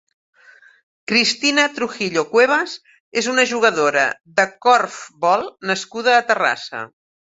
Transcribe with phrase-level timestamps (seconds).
[1.11, 2.73] Cristina Trujillo Cuevas
[3.23, 4.07] és una jugadora
[4.41, 6.83] de corfbol nascuda a Terrassa.